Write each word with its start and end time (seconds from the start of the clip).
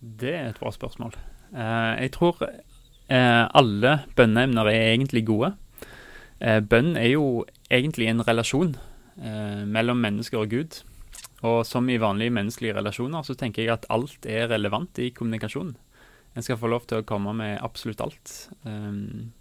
Det 0.00 0.34
er 0.34 0.50
et 0.50 0.60
bra 0.60 0.72
spørsmål. 0.74 1.16
Eh, 1.52 1.94
jeg 2.04 2.12
tror 2.14 2.42
eh, 2.44 3.44
alle 3.46 3.94
bønneemner 4.16 4.70
er 4.70 4.92
egentlig 4.92 5.24
gode. 5.26 5.54
Eh, 6.40 6.60
bønn 6.60 6.94
er 6.96 7.12
jo 7.14 7.46
egentlig 7.70 8.10
en 8.10 8.24
relasjon 8.26 8.76
mellom 9.18 9.98
mennesker 9.98 10.38
og 10.38 10.52
Gud. 10.52 10.76
Og 11.42 11.64
som 11.66 11.88
i 11.90 11.96
vanlige 11.98 12.30
menneskelige 12.30 12.76
relasjoner, 12.76 13.24
så 13.26 13.34
tenker 13.34 13.64
jeg 13.64 13.72
at 13.72 13.88
alt 13.90 14.28
er 14.30 14.46
relevant 14.52 15.00
i 15.02 15.08
kommunikasjon. 15.10 15.72
En 16.38 16.46
skal 16.46 16.58
få 16.60 16.70
lov 16.70 16.86
til 16.86 17.00
å 17.00 17.06
komme 17.06 17.32
med 17.34 17.56
absolutt 17.66 18.04
alt. 18.04 18.34
Um, 18.62 19.32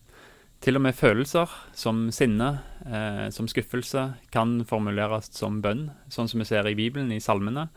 til 0.64 0.80
og 0.80 0.84
med 0.88 0.98
følelser 0.98 1.52
som 1.78 2.08
sinne, 2.14 2.50
eh, 2.86 3.30
som 3.34 3.48
skuffelse, 3.50 4.08
kan 4.34 4.64
formuleres 4.66 5.30
som 5.36 5.62
bønn, 5.62 5.92
sånn 6.10 6.30
som 6.30 6.42
vi 6.42 6.48
ser 6.50 6.68
i 6.68 6.76
Bibelen, 6.78 7.12
i 7.14 7.22
salmene. 7.22 7.68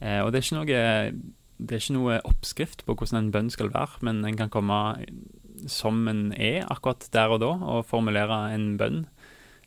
Eh, 0.00 0.20
og 0.24 0.32
det 0.32 0.40
er, 0.40 0.46
ikke 0.46 0.58
noe, 0.62 1.12
det 1.58 1.76
er, 1.76 1.82
ikke 1.82 1.96
noe, 1.96 2.20
oppskrift 2.26 2.84
på 2.86 2.96
hvordan 2.98 3.20
en 3.20 3.32
bønn 3.34 3.50
skal 3.52 3.70
være, 3.74 4.00
men 4.06 4.24
en 4.26 4.38
kan 4.38 4.50
komme 4.52 4.76
som 5.70 6.08
en 6.10 6.32
er 6.34 6.64
akkurat 6.70 7.06
der 7.14 7.34
og 7.34 7.42
da, 7.44 7.52
og 7.54 7.86
formulere 7.88 8.40
en 8.54 8.74
bønn. 8.80 9.04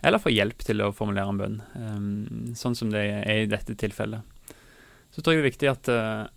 Eller 0.05 0.21
få 0.21 0.33
hjelp 0.33 0.61
til 0.67 0.83
å 0.83 0.91
formulere 0.93 1.31
en 1.31 1.39
bønn, 1.39 1.55
um, 1.79 2.09
sånn 2.57 2.75
som 2.77 2.91
det 2.93 3.05
er 3.23 3.45
i 3.45 3.49
dette 3.49 3.77
tilfellet. 3.79 4.53
Så 5.15 5.23
tror 5.23 5.33
jeg 5.33 5.41
det 5.41 5.45
er 5.45 5.51
viktig 5.51 5.69
at 5.71 5.89
uh, 5.89 6.27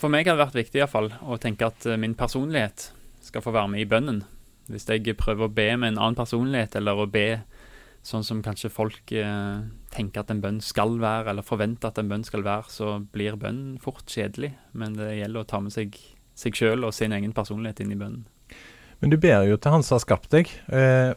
For 0.00 0.12
meg 0.12 0.28
har 0.28 0.36
det 0.36 0.44
vært 0.46 0.56
viktig 0.60 0.78
i 0.78 0.84
hvert 0.84 0.92
fall, 0.94 1.10
å 1.24 1.36
tenke 1.40 1.68
at 1.68 1.84
uh, 1.88 1.98
min 2.00 2.16
personlighet 2.16 2.90
skal 3.26 3.44
få 3.44 3.52
være 3.52 3.74
med 3.74 3.82
i 3.82 3.90
bønnen. 3.90 4.22
Hvis 4.70 4.88
jeg 4.88 5.18
prøver 5.18 5.46
å 5.46 5.52
be 5.52 5.68
med 5.76 5.92
en 5.92 6.00
annen 6.00 6.18
personlighet, 6.18 6.78
eller 6.78 7.02
å 7.02 7.10
be 7.10 7.42
sånn 8.06 8.24
som 8.26 8.42
kanskje 8.44 8.70
folk 8.70 9.10
eh, 9.12 9.62
tenker 9.94 10.22
at 10.22 10.30
en 10.30 10.42
bønn 10.44 10.60
skal 10.62 10.98
være, 11.02 11.32
eller 11.32 11.46
forventer 11.46 11.90
at 11.90 11.98
en 11.98 12.12
bønn 12.12 12.26
skal 12.26 12.44
være, 12.46 12.70
så 12.70 12.92
blir 13.12 13.38
bønn 13.40 13.80
fort 13.82 14.06
kjedelig. 14.06 14.52
Men 14.78 14.94
det 14.98 15.16
gjelder 15.18 15.42
å 15.42 15.50
ta 15.50 15.62
med 15.64 15.74
seg 15.74 15.98
seg 16.36 16.56
sjøl 16.56 16.84
og 16.86 16.94
sin 16.94 17.14
egen 17.16 17.34
personlighet 17.36 17.82
inn 17.82 17.94
i 17.94 17.98
bønnen. 17.98 18.26
Men 19.00 19.12
du 19.12 19.18
ber 19.20 19.44
jo 19.48 19.58
til 19.60 19.74
Han 19.74 19.84
som 19.84 19.96
har 19.96 20.04
skapt 20.04 20.30
deg. 20.32 20.50
Eh, 20.72 21.12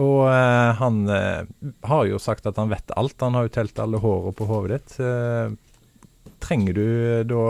og 0.00 0.24
eh, 0.26 0.70
han 0.80 1.04
eh, 1.12 1.44
har 1.86 2.06
jo 2.08 2.20
sagt 2.22 2.48
at 2.50 2.58
han 2.60 2.72
vet 2.72 2.94
alt. 2.98 3.16
Han 3.22 3.36
har 3.38 3.46
jo 3.46 3.54
telt 3.56 3.78
alle 3.80 4.00
hårene 4.02 4.34
på 4.36 4.48
hodet 4.48 4.80
ditt. 4.80 4.96
Eh, 5.04 5.54
trenger 6.44 6.76
du 6.76 6.86
da 7.28 7.44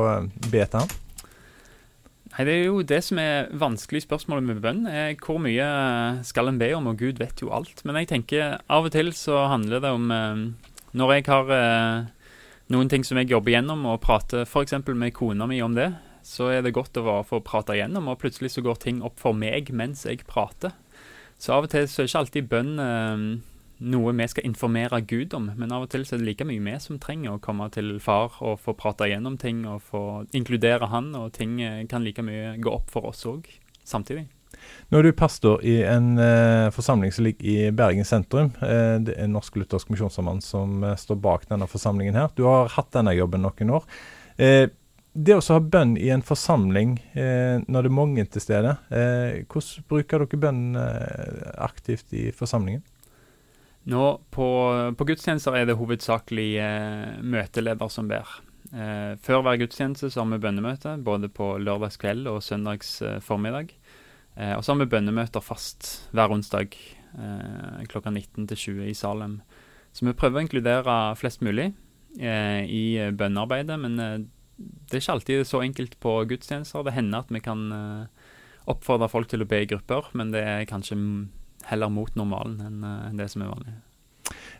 be 0.50 0.66
til 0.66 0.82
han? 0.82 0.92
Nei, 2.34 2.44
Det 2.48 2.54
er 2.54 2.64
jo 2.66 2.82
det 2.82 2.98
som 3.06 3.18
er 3.22 3.50
vanskelig 3.54 4.02
spørsmålet 4.02 4.42
med 4.42 4.62
bønn. 4.62 4.86
er 4.90 5.14
Hvor 5.14 5.38
mye 5.38 6.24
skal 6.26 6.48
en 6.48 6.58
be 6.58 6.72
om, 6.74 6.88
og 6.90 6.98
Gud 6.98 7.18
vet 7.18 7.40
jo 7.40 7.52
alt. 7.54 7.84
Men 7.84 7.94
jeg 7.94 8.08
tenker 8.10 8.58
av 8.68 8.88
og 8.88 8.90
til 8.90 9.12
så 9.14 9.46
handler 9.46 9.80
det 9.80 9.90
om 9.90 10.10
eh, 10.10 10.50
Når 10.94 11.12
jeg 11.14 11.24
har 11.26 11.50
eh, 11.50 12.06
noen 12.70 12.88
ting 12.88 13.04
som 13.04 13.18
jeg 13.18 13.30
jobber 13.30 13.54
gjennom, 13.54 13.86
og 13.86 14.00
prater 14.00 14.42
f.eks. 14.42 14.74
med 14.86 15.14
kona 15.14 15.46
mi 15.46 15.62
om 15.62 15.74
det, 15.74 15.92
så 16.24 16.50
er 16.50 16.62
det 16.62 16.74
godt 16.74 16.96
å 16.96 17.22
få 17.22 17.40
prate 17.44 17.76
igjennom, 17.76 18.08
og 18.08 18.18
plutselig 18.18 18.50
så 18.50 18.62
går 18.62 18.82
ting 18.82 19.02
opp 19.02 19.20
for 19.20 19.32
meg 19.32 19.70
mens 19.70 20.04
jeg 20.04 20.26
prater. 20.26 20.72
Så 21.38 21.52
av 21.52 21.66
og 21.66 21.70
til 21.70 21.86
så 21.86 22.02
er 22.02 22.08
ikke 22.08 22.22
alltid 22.24 22.48
bønn 22.50 22.78
eh, 22.80 23.26
noe 23.78 24.12
vi 24.14 24.28
skal 24.30 24.46
informere 24.46 25.00
Gud 25.00 25.34
om, 25.34 25.50
men 25.56 25.72
av 25.74 25.86
og 25.86 25.90
til 25.92 26.06
så 26.06 26.16
er 26.16 26.22
det 26.22 26.28
like 26.28 26.46
mye 26.48 26.62
vi 26.62 26.76
som 26.82 27.00
trenger 27.02 27.34
å 27.34 27.42
komme 27.42 27.66
til 27.74 27.96
far 28.02 28.38
og 28.40 28.60
få 28.62 28.76
prate 28.78 29.08
igjennom 29.08 29.38
ting 29.40 29.64
og 29.66 29.82
få 29.90 30.04
inkludere 30.36 30.90
han, 30.92 31.14
og 31.18 31.32
ting 31.36 31.60
eh, 31.62 31.82
kan 31.90 32.06
like 32.06 32.22
mye 32.22 32.56
gå 32.62 32.70
opp 32.70 32.90
for 32.94 33.10
oss 33.10 33.26
òg 33.28 33.50
samtidig. 33.84 34.28
Nå 34.88 35.00
er 35.00 35.08
du 35.08 35.16
pastor 35.16 35.62
i 35.66 35.78
en 35.88 36.14
eh, 36.20 36.68
forsamling 36.74 37.12
som 37.12 37.26
ligger 37.26 37.48
i 37.48 37.72
Bergen 37.74 38.06
sentrum. 38.08 38.52
Eh, 38.62 38.96
det 39.04 39.16
er 39.18 39.30
Norsk 39.30 39.58
Luthersk 39.58 39.90
Misjonssamband 39.92 40.44
som 40.44 40.84
eh, 40.84 40.96
står 41.00 41.20
bak 41.24 41.48
denne 41.50 41.68
forsamlingen 41.70 42.18
her. 42.18 42.32
Du 42.36 42.44
har 42.48 42.72
hatt 42.76 42.92
denne 42.94 43.14
jobben 43.16 43.44
noen 43.44 43.76
år. 43.80 43.86
det 45.14 45.34
å 45.36 45.42
ha 45.46 45.60
bønn 45.60 45.92
i 45.96 46.08
en 46.10 46.24
forsamling 46.26 46.96
når 47.14 47.84
det 47.84 47.90
er 47.90 47.94
mange 47.94 48.24
til 48.26 48.42
stede, 48.42 48.72
hvordan 48.90 49.84
bruker 49.86 50.24
dere 50.24 50.40
bønn 50.42 50.74
aktivt 51.62 52.10
i 52.18 52.32
forsamlingen? 52.34 52.82
Nå 53.84 54.04
på, 54.32 54.46
på, 54.96 55.04
gudstjenester 55.04 55.58
er 55.58 55.68
det 55.68 55.76
hovedsakelig 55.76 56.50
eh, 56.62 57.16
møteleder 57.20 57.90
som 57.92 58.08
ber. 58.08 58.30
Eh, 58.72 59.12
før 59.20 59.42
hver 59.44 59.58
gudstjeneste 59.60 60.08
så 60.08 60.22
har 60.22 60.30
vi 60.32 60.40
bønnemøte, 60.40 60.96
både 61.04 61.28
på 61.28 61.54
lørdagskveld 61.60 62.30
og 62.32 62.40
søndags 62.46 62.96
eh, 63.04 63.20
formiddag. 63.24 63.74
Eh, 64.36 64.54
og 64.56 64.64
så 64.64 64.72
har 64.72 64.80
vi 64.80 64.90
bønnemøter 64.94 65.44
fast 65.44 65.90
hver 66.16 66.32
onsdag 66.32 66.72
eh, 66.74 67.84
klokka 67.90 68.10
19 68.10 68.48
til 68.50 68.62
20 68.62 68.88
i 68.88 68.96
Salem. 68.96 69.38
Så 69.94 70.08
vi 70.08 70.16
prøver 70.16 70.40
å 70.40 70.46
inkludere 70.46 70.96
flest 71.20 71.44
mulig 71.44 71.68
eh, 72.18 72.64
i 72.64 72.84
bønnearbeidet, 73.14 73.78
men 73.84 74.00
det 74.00 74.96
er 74.96 75.02
ikke 75.02 75.18
alltid 75.18 75.46
så 75.46 75.60
enkelt 75.62 76.00
på 76.02 76.18
gudstjenester. 76.32 76.86
Det 76.86 76.96
hender 76.96 77.22
at 77.22 77.30
vi 77.36 77.44
kan 77.44 77.68
oppfordre 78.70 79.10
folk 79.12 79.28
til 79.28 79.44
å 79.44 79.48
be 79.50 79.60
i 79.60 79.68
grupper, 79.68 80.08
men 80.16 80.32
det 80.32 80.40
er 80.40 80.68
kanskje 80.70 80.96
heller 81.70 81.90
mot 81.92 82.14
normalen 82.18 82.60
enn 82.64 82.84
uh, 82.84 83.10
det 83.16 83.28
som 83.32 83.44
er 83.44 83.52
vanlig. 83.52 83.74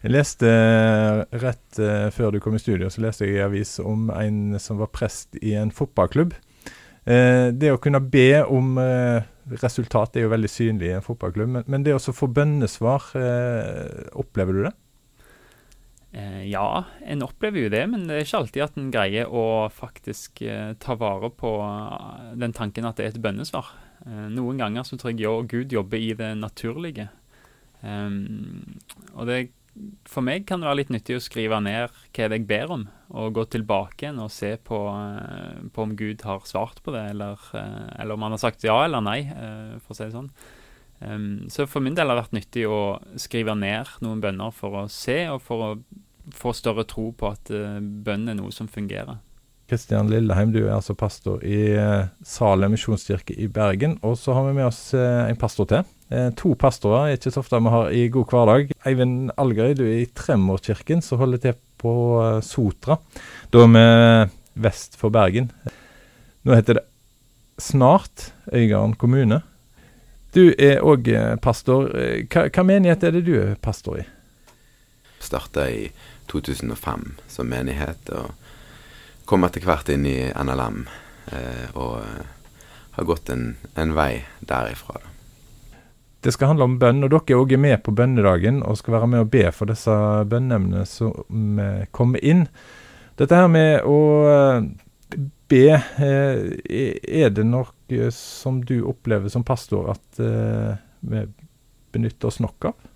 Jeg 0.05 0.13
leste 0.13 0.49
uh, 0.49 1.25
rett 1.43 1.81
uh, 1.81 2.09
før 2.15 2.35
du 2.35 2.41
kom 2.45 2.57
i 2.57 2.63
studio, 2.63 2.91
så 2.93 3.05
leste 3.05 3.29
jeg 3.29 3.39
i 3.39 3.45
avis 3.45 3.79
om 3.83 4.11
en 4.15 4.59
som 4.61 4.81
var 4.83 4.93
prest 4.95 5.39
i 5.43 5.57
en 5.59 5.73
fotballklubb. 5.75 6.37
det 7.05 7.69
å 7.69 7.81
kunne 7.85 8.01
be 8.01 8.41
om 8.49 8.79
resultat 9.61 10.15
er 10.17 10.23
jo 10.25 10.31
veldig 10.33 10.49
synlig 10.49 10.87
i 10.89 10.95
en 10.97 11.05
fotballklubb, 11.05 11.59
men 11.69 11.83
det 11.85 11.93
å 11.93 12.01
få 12.01 12.31
bønnesvar, 12.33 13.11
opplever 14.17 14.57
du 14.57 14.63
det? 14.65 14.73
Ja, 16.15 16.85
en 17.03 17.25
opplever 17.27 17.65
jo 17.65 17.71
det, 17.73 17.81
men 17.91 18.05
det 18.07 18.15
er 18.15 18.27
ikke 18.27 18.41
alltid 18.43 18.63
at 18.63 18.77
en 18.79 18.91
greier 18.95 19.33
å 19.35 19.67
faktisk 19.75 20.45
ta 20.79 20.95
vare 21.01 21.31
på 21.35 21.51
den 22.39 22.55
tanken 22.55 22.87
at 22.87 23.01
det 23.01 23.09
er 23.09 23.17
et 23.17 23.25
bønnesvar. 23.25 23.73
Eh, 24.05 24.25
noen 24.33 24.61
ganger 24.61 24.85
så 24.85 24.99
tror 25.01 25.15
jeg 25.15 25.25
jo, 25.25 25.37
Gud 25.49 25.73
jobber 25.73 26.01
i 26.01 26.15
det 26.17 26.35
naturlige. 26.37 27.09
Um, 27.85 28.81
og 29.13 29.29
det, 29.29 29.39
for 30.09 30.25
meg 30.25 30.47
kan 30.49 30.61
det 30.63 30.69
være 30.69 30.81
litt 30.83 30.93
nyttig 30.93 31.19
å 31.19 31.25
skrive 31.25 31.59
ned 31.65 31.93
hva 31.93 32.29
det 32.31 32.39
jeg 32.39 32.49
ber 32.49 32.75
om, 32.77 32.85
og 33.13 33.35
gå 33.37 33.47
tilbake 33.53 34.07
igjen 34.07 34.23
og 34.25 34.33
se 34.33 34.55
på, 34.57 34.81
på, 35.73 35.85
om 35.85 35.95
Gud 35.99 36.25
har 36.25 36.45
svart 36.49 36.81
på 36.85 36.95
det, 36.95 37.07
eller, 37.13 37.41
eller, 37.53 38.15
om 38.15 38.25
han 38.25 38.37
har 38.37 38.45
sagt 38.45 38.65
ja 38.65 38.79
eller 38.87 39.05
nei, 39.05 39.21
for 39.85 39.93
å 39.93 39.99
si 39.99 40.07
det 40.07 40.17
sånn. 40.17 40.31
Um, 41.05 41.29
så 41.53 41.67
for 41.69 41.85
min 41.85 41.97
del 41.97 42.09
har 42.09 42.17
det 42.17 42.25
vært 42.25 42.39
nyttig 42.39 42.65
å 42.71 42.81
skrive 43.21 43.57
ned 43.59 43.91
noen 44.05 44.23
bønner 44.25 44.55
for 44.57 44.85
å 44.85 44.89
se, 44.93 45.25
og 45.33 45.43
for 45.45 45.67
å 45.67 45.71
få 46.33 46.55
større 46.57 46.87
tro 46.89 47.11
på 47.13 47.29
at 47.35 47.51
bønn 47.51 48.29
er 48.31 48.39
noe 48.39 48.53
som 48.55 48.69
fungerer. 48.71 49.19
Kristian 49.69 50.11
Lilleheim, 50.13 50.53
du 50.53 50.61
er 50.67 50.75
altså 50.77 50.93
pastor 50.97 51.41
i 51.47 51.73
eh, 51.73 52.09
Salem 52.27 52.75
misjonskirke 52.75 53.37
i 53.41 53.49
Bergen. 53.49 53.97
Og 54.05 54.19
så 54.21 54.35
har 54.37 54.45
vi 54.49 54.57
med 54.59 54.69
oss 54.69 54.83
eh, 54.97 55.25
en 55.31 55.39
pastor 55.41 55.69
til. 55.71 55.87
Eh, 56.13 56.29
to 56.37 56.53
pastorer 56.61 57.09
er 57.09 57.17
ikke 57.17 57.33
så 57.33 57.41
ofte 57.41 57.63
vi 57.65 57.73
har 57.73 57.95
i 57.97 58.03
god 58.13 58.35
hverdag. 58.35 58.75
Eivind 58.85 59.33
Algerøy, 59.41 59.73
du 59.79 59.85
er 59.87 60.03
i 60.03 60.11
Tremorkirken, 60.13 61.01
som 61.05 61.23
holder 61.23 61.41
til 61.47 61.57
på 61.81 61.95
Sotra. 62.45 62.99
Da 63.53 63.65
er 63.65 63.73
vi 63.73 64.61
vest 64.65 64.99
for 65.01 65.13
Bergen. 65.13 65.51
Nå 66.45 66.55
heter 66.57 66.81
det 66.81 66.87
snart 67.61 68.31
Øygarden 68.53 68.95
kommune. 69.01 69.41
Du 70.37 70.49
er 70.59 70.85
òg 70.85 71.09
pastor. 71.41 71.89
Hva, 72.29 72.49
hva 72.51 72.65
menighet 72.67 73.05
er 73.05 73.17
det 73.17 73.25
du 73.27 73.35
er 73.39 73.55
pastor 73.63 74.01
i? 74.03 74.07
Starta 75.25 75.69
i 75.73 75.87
2005 76.33 77.09
som 77.29 77.49
menighet. 77.51 78.11
og 78.11 78.33
kom 79.25 79.45
etter 79.47 79.65
hvert 79.65 79.89
inn 79.93 80.07
i 80.09 80.19
NLM 80.29 80.85
eh, 81.33 81.67
og 81.75 81.99
eh, 82.03 82.31
har 82.95 83.09
gått 83.09 83.33
en, 83.33 83.55
en 83.75 83.95
vei 83.97 84.25
derifra. 84.45 85.01
Da. 85.01 85.13
Det 86.25 86.33
skal 86.33 86.53
handle 86.53 86.69
om 86.69 86.79
bønn, 86.81 87.03
og 87.05 87.13
dere 87.13 87.35
er 87.35 87.43
òg 87.43 87.57
med 87.61 87.83
på 87.85 87.93
bønnedagen 87.97 88.63
og 88.65 88.79
skal 88.81 88.99
være 88.99 89.11
med 89.13 89.27
og 89.27 89.33
be 89.33 89.45
for 89.53 89.69
disse 89.69 89.97
bønneemnene 90.31 90.85
som 90.89 91.61
eh, 91.61 91.85
kommer 91.93 92.25
inn. 92.25 92.47
Dette 93.19 93.39
her 93.39 93.51
med 93.51 93.85
å 93.89 93.99
eh, 94.31 94.71
be, 95.53 95.67
er 96.01 97.29
det 97.31 97.45
noe 97.47 98.09
som 98.17 98.63
du 98.65 98.79
opplever 98.89 99.31
som 99.31 99.45
pastor 99.47 99.91
at 99.93 100.19
vi 101.05 101.21
benytter 101.95 102.31
oss 102.31 102.41
nok 102.43 102.71
av? 102.73 102.89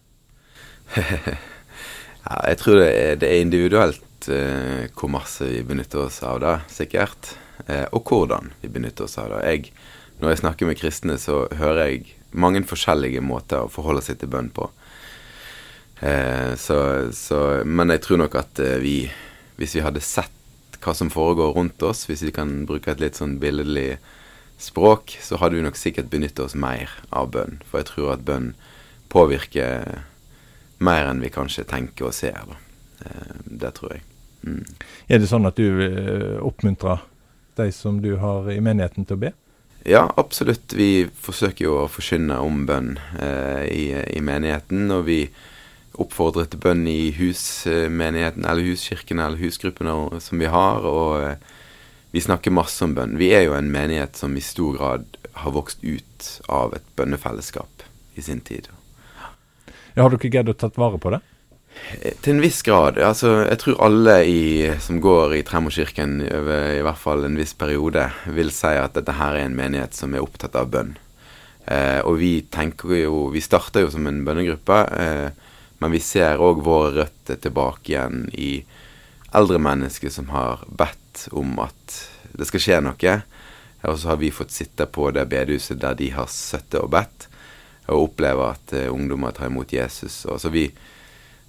ja, 2.29 2.39
jeg 2.53 2.61
tror 2.61 2.81
det 2.83 2.89
er, 2.93 3.19
det 3.21 3.29
er 3.29 3.43
individuelt 3.43 4.29
eh, 4.33 4.89
hvor 4.93 5.13
masse 5.13 5.49
vi 5.49 5.65
benytter 5.67 6.05
oss 6.07 6.21
av 6.27 6.41
det, 6.45 6.57
sikkert. 6.73 7.33
Eh, 7.67 7.87
og 7.93 8.09
hvordan 8.09 8.53
vi 8.63 8.71
benytter 8.73 9.09
oss 9.09 9.19
av 9.21 9.33
det. 9.33 9.41
Jeg, 9.49 9.73
når 10.21 10.35
jeg 10.35 10.43
snakker 10.43 10.69
med 10.69 10.81
kristne, 10.81 11.19
så 11.21 11.47
hører 11.59 11.89
jeg 11.89 12.15
mange 12.37 12.63
forskjellige 12.69 13.23
måter 13.25 13.65
å 13.65 13.73
forholde 13.73 14.05
seg 14.05 14.21
til 14.21 14.31
bønn 14.33 14.51
på. 14.55 14.69
Eh, 16.01 16.53
så, 16.61 16.79
så, 17.17 17.41
men 17.67 17.95
jeg 17.95 18.05
tror 18.05 18.23
nok 18.23 18.37
at 18.39 18.61
eh, 18.63 18.77
vi, 18.83 18.99
hvis 19.59 19.79
vi 19.79 19.85
hadde 19.85 20.05
sett 20.05 20.35
hva 20.85 20.95
som 20.95 21.11
foregår 21.11 21.57
rundt 21.57 21.83
oss, 21.83 22.05
hvis 22.07 22.23
vi 22.29 22.35
kan 22.35 22.61
bruke 22.69 22.93
et 22.93 23.03
litt 23.03 23.19
sånn 23.19 23.39
billedlig 23.43 23.97
språk, 24.63 25.17
så 25.23 25.39
hadde 25.41 25.59
vi 25.59 25.65
nok 25.65 25.79
sikkert 25.79 26.11
benyttet 26.13 26.45
oss 26.45 26.55
mer 26.59 26.93
av 27.11 27.33
bønn. 27.35 27.59
For 27.67 27.81
jeg 27.81 27.91
tror 27.91 28.15
at 28.15 28.27
bønn 28.27 28.53
påvirker 29.11 30.05
mer 30.85 31.11
enn 31.11 31.23
vi 31.25 31.33
kanskje 31.35 31.67
tenker 31.69 32.11
og 32.11 32.17
ser. 32.17 32.39
Da. 32.49 32.59
Eh, 33.07 33.35
det 33.65 33.75
tror 33.79 33.97
jeg. 33.97 34.05
Mm. 34.47 34.65
Er 35.09 35.21
det 35.21 35.29
sånn 35.31 35.49
at 35.49 35.59
du 35.59 35.67
uh, 35.83 36.39
oppmuntrer 36.47 37.03
de 37.59 37.73
som 37.75 37.99
du 38.03 38.13
har 38.23 38.47
i 38.53 38.61
menigheten 38.63 39.07
til 39.07 39.19
å 39.19 39.23
be? 39.27 39.33
Ja, 39.89 40.13
absolutt. 40.17 40.75
Vi 40.77 41.09
forsøker 41.17 41.65
jo 41.65 41.77
å 41.83 41.91
forkynne 41.91 42.39
om 42.45 42.65
bønn 42.69 42.97
eh, 43.19 43.65
i, 43.71 43.85
i, 44.19 44.21
menigheten. 44.25 44.91
Og 44.93 45.07
vi 45.07 45.21
oppfordrer 45.99 46.51
til 46.51 46.61
bønn 46.63 46.85
i 46.91 47.11
husmenigheten, 47.17 48.47
eller 48.47 48.67
huskirkene 48.69 49.25
eller 49.27 49.41
husgruppene 49.41 50.21
som 50.23 50.43
vi 50.43 50.51
har. 50.53 50.85
Og 50.85 51.23
eh, 51.25 51.55
vi 52.13 52.25
snakker 52.25 52.55
masse 52.55 52.85
om 52.85 52.97
bønn. 52.99 53.17
Vi 53.21 53.31
er 53.37 53.47
jo 53.47 53.57
en 53.57 53.73
menighet 53.73 54.19
som 54.19 54.37
i 54.37 54.45
stor 54.45 54.77
grad 54.77 55.07
har 55.39 55.55
vokst 55.55 55.85
ut 55.87 56.33
av 56.51 56.75
et 56.77 56.95
bønnefellesskap 56.99 57.87
i 58.19 58.25
sin 58.25 58.43
tid. 58.45 58.69
Har 59.99 60.15
ikke 60.15 60.31
greid 60.31 60.51
å 60.51 60.57
tatt 60.57 60.79
vare 60.79 61.01
på 61.03 61.11
det? 61.15 61.21
Eh, 62.03 62.15
til 62.23 62.37
en 62.37 62.43
viss 62.43 62.61
grad. 62.67 62.99
Altså, 63.03 63.43
jeg 63.49 63.61
tror 63.63 63.83
alle 63.89 64.17
i, 64.27 64.41
som 64.83 65.01
går 65.03 65.39
i 65.39 65.43
Tremorkirken 65.47 66.21
over 66.27 66.73
i 66.77 66.85
hvert 66.87 67.01
fall 67.01 67.27
en 67.27 67.39
viss 67.39 67.55
periode, 67.59 68.09
vil 68.35 68.53
si 68.55 68.73
at 68.79 68.97
dette 68.99 69.19
her 69.19 69.37
er 69.37 69.47
en 69.47 69.59
menighet 69.59 69.97
som 69.97 70.15
er 70.15 70.25
opptatt 70.25 70.59
av 70.59 70.71
bønn. 70.73 70.97
Eh, 71.69 72.01
og 72.07 72.17
vi 72.23 72.33
tenker 72.49 72.95
jo 72.97 73.27
Vi 73.35 73.43
starter 73.45 73.83
jo 73.85 73.91
som 73.93 74.07
en 74.09 74.23
bønnegruppe, 74.25 74.79
eh, 74.97 75.49
men 75.79 75.93
vi 75.93 76.01
ser 76.03 76.41
òg 76.43 76.63
våre 76.65 76.95
røtter 77.03 77.37
tilbake 77.37 77.93
igjen 77.93 78.25
i 78.33 78.65
eldre 79.37 79.61
mennesker 79.61 80.11
som 80.11 80.31
har 80.33 80.65
bedt 80.67 81.29
om 81.37 81.59
at 81.61 81.99
det 82.39 82.49
skal 82.49 82.65
skje 82.65 82.81
noe. 82.83 83.15
Og 83.87 83.99
så 84.01 84.11
har 84.11 84.19
vi 84.19 84.33
fått 84.35 84.55
sitte 84.55 84.89
på 84.91 85.11
det 85.15 85.29
bedehuset 85.31 85.79
der 85.79 85.95
de 85.95 86.09
har 86.11 86.27
sittet 86.33 86.81
og 86.81 86.91
bedt, 86.97 87.28
og 87.89 88.11
oppleve 88.11 88.53
at 88.55 88.77
eh, 88.77 88.93
ungdommer 88.93 89.35
tar 89.37 89.51
imot 89.51 89.73
Jesus. 89.73 90.23
Og 90.29 90.41
så 90.41 90.53
vi 90.55 90.69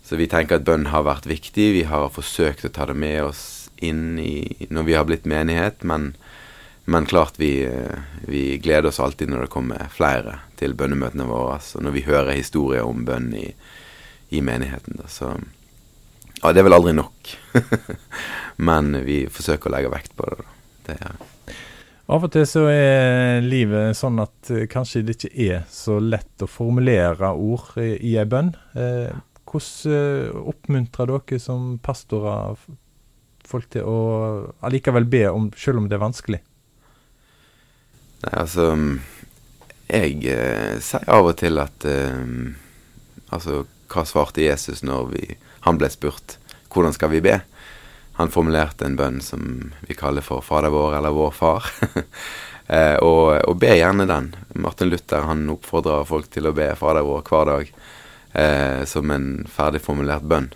så 0.09 0.17
vi 0.17 0.25
tenker 0.25 0.57
at 0.57 0.65
bønn 0.65 0.87
har 0.89 1.03
vært 1.05 1.27
viktig. 1.29 1.67
Vi 1.75 1.83
har 1.85 2.07
forsøkt 2.09 2.65
å 2.65 2.71
ta 2.73 2.87
det 2.89 2.95
med 2.97 3.27
oss 3.27 3.43
inn 3.77 4.17
i, 4.17 4.65
når 4.73 4.87
vi 4.87 4.95
har 4.97 5.05
blitt 5.05 5.27
menighet, 5.29 5.83
men, 5.85 6.15
men 6.89 7.05
klart 7.05 7.37
vi, 7.37 7.51
vi, 8.25 8.57
gleder 8.57 8.89
oss 8.89 8.99
alltid 8.99 9.29
når 9.29 9.45
det 9.45 9.51
kommer 9.53 9.91
flere 9.93 10.39
til 10.57 10.73
bønnemøtene 10.73 11.27
våre. 11.29 11.59
Og 11.61 11.85
når 11.85 11.93
vi 11.93 12.05
hører 12.07 12.33
historier 12.33 12.89
om 12.89 13.05
bønn 13.05 13.29
i, 13.37 13.51
i 14.33 14.41
menigheten. 14.41 14.97
Da. 14.97 15.11
Så 15.13 15.29
ja, 16.39 16.55
det 16.55 16.63
er 16.63 16.69
vel 16.71 16.79
aldri 16.79 16.95
nok. 16.97 17.35
men 18.69 18.95
vi 19.05 19.27
forsøker 19.29 19.69
å 19.69 19.75
legge 19.77 19.93
vekt 19.93 20.17
på 20.17 20.25
det. 20.25 20.41
Da. 20.41 20.57
Det 20.89 20.97
er 20.97 21.21
av 22.09 22.25
og 22.25 22.31
til 22.33 22.45
så 22.49 22.65
er 22.71 23.43
livet 23.45 23.97
sånn 23.97 24.17
at 24.23 24.49
kanskje 24.71 25.03
det 25.05 25.17
ikke 25.17 25.33
er 25.45 25.65
så 25.69 25.99
lett 26.01 26.41
å 26.41 26.49
formulere 26.49 27.29
ord 27.37 27.75
i, 27.77 27.91
i 28.11 28.15
ei 28.17 28.25
bønn. 28.29 28.49
Eh, 28.73 29.13
hvordan 29.49 29.93
eh, 29.93 30.37
oppmuntrer 30.51 31.09
dere 31.09 31.39
som 31.41 31.77
pastorer 31.83 32.57
folk 33.49 33.69
til 33.73 33.87
å 33.87 33.99
allikevel 34.65 35.07
be 35.09 35.25
om, 35.29 35.49
selv 35.57 35.81
om 35.81 35.89
det 35.89 35.97
er 35.97 36.05
vanskelig? 36.05 36.41
Nei, 38.19 38.33
altså 38.35 38.73
Jeg 39.87 40.17
eh, 40.27 40.75
sier 40.83 41.05
av 41.07 41.29
og 41.29 41.37
til 41.39 41.61
at 41.61 41.85
eh, 41.87 42.25
Altså, 43.29 43.63
hva 43.93 44.03
svarte 44.09 44.41
Jesus 44.41 44.81
når 44.83 45.09
vi, 45.13 45.37
han 45.61 45.77
ble 45.77 45.89
spurt 45.93 46.39
hvordan 46.73 46.93
skal 46.93 47.11
vi 47.13 47.21
be? 47.25 47.35
Han 48.19 48.31
formulerte 48.33 48.83
en 48.83 48.97
bønn 48.99 49.21
som 49.23 49.71
vi 49.87 49.95
kaller 49.95 50.25
for 50.25 50.43
Fader 50.43 50.73
vår 50.73 50.97
eller 50.97 51.13
Vår 51.15 51.31
Far. 51.31 51.69
eh, 52.67 52.97
og, 52.99 53.37
og, 53.47 53.53
be 53.61 53.71
gjerne 53.77 54.03
den. 54.09 54.33
Martin 54.59 54.89
Luther 54.91 55.23
han 55.23 55.45
oppfordrer 55.53 56.03
folk 56.09 56.27
til 56.33 56.49
å 56.49 56.55
be 56.55 56.67
Fader 56.75 57.07
vår 57.07 57.21
hver 57.29 57.47
dag 57.47 57.69
eh, 58.33 58.81
som 58.91 59.13
en 59.15 59.29
ferdig 59.47 59.79
formulert 59.85 60.27
bønn. 60.27 60.49